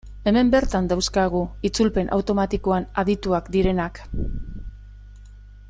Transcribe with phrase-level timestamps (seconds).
[0.29, 4.03] Hemen bertan dauzkagu itzulpen automatikoan adituak direnak.